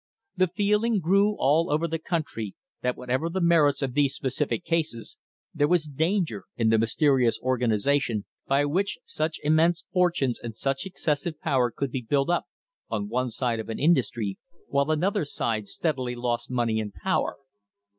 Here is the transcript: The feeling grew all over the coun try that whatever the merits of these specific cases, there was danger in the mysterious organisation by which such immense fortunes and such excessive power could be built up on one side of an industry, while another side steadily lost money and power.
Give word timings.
The 0.35 0.47
feeling 0.47 0.99
grew 0.99 1.35
all 1.37 1.69
over 1.71 1.87
the 1.87 1.99
coun 1.99 2.23
try 2.23 2.53
that 2.81 2.97
whatever 2.97 3.29
the 3.29 3.39
merits 3.39 3.83
of 3.83 3.93
these 3.93 4.15
specific 4.15 4.65
cases, 4.65 5.19
there 5.53 5.67
was 5.67 5.83
danger 5.85 6.45
in 6.57 6.69
the 6.69 6.79
mysterious 6.79 7.39
organisation 7.39 8.25
by 8.47 8.65
which 8.65 8.97
such 9.05 9.39
immense 9.43 9.85
fortunes 9.93 10.39
and 10.39 10.55
such 10.55 10.87
excessive 10.87 11.39
power 11.39 11.69
could 11.69 11.91
be 11.91 12.01
built 12.01 12.31
up 12.31 12.45
on 12.89 13.09
one 13.09 13.29
side 13.29 13.59
of 13.59 13.69
an 13.69 13.77
industry, 13.77 14.39
while 14.67 14.89
another 14.89 15.23
side 15.23 15.67
steadily 15.67 16.15
lost 16.15 16.49
money 16.49 16.79
and 16.79 16.95
power. 16.95 17.35